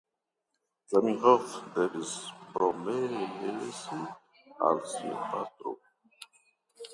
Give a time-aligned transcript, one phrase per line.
[0.91, 1.45] Zamenhof
[1.75, 2.11] devis
[2.55, 3.97] promesi
[4.69, 5.71] al sia patro.